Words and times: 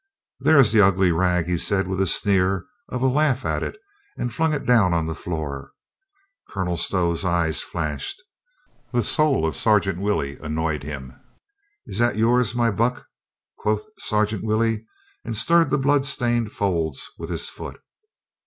"There 0.39 0.57
is 0.57 0.71
the 0.71 0.81
ugly 0.81 1.11
rag," 1.11 1.55
said 1.59 1.85
he 1.85 1.91
with 1.91 2.01
a 2.01 2.07
sneer 2.07 2.65
of 2.89 3.03
a 3.03 3.07
laugh 3.07 3.45
at 3.45 3.61
it 3.61 3.77
and 4.17 4.33
flung 4.33 4.51
it 4.51 4.65
down 4.65 4.95
on 4.95 5.05
the 5.05 5.13
floor. 5.13 5.73
Colonel 6.49 6.75
Stow's 6.75 7.23
eyes 7.23 7.61
flashed. 7.61 8.19
The 8.91 9.03
soul 9.03 9.45
of 9.45 9.53
i84 9.53 9.53
COLONEL 9.53 9.53
GREATHEART 9.53 9.55
Sergeant 9.83 10.01
Willey 10.01 10.37
annoyed 10.39 10.81
him. 10.81 11.19
"Is 11.85 11.99
that 11.99 12.17
yours, 12.17 12.55
my 12.55 12.71
buck?" 12.71 13.05
quoth 13.59 13.85
Sergeant 13.99 14.43
Willey 14.43 14.87
and 15.23 15.37
stirred 15.37 15.69
the 15.69 15.77
blood 15.77 16.03
stained 16.05 16.51
folds 16.51 17.11
with 17.19 17.29
his 17.29 17.47
foot. 17.49 17.79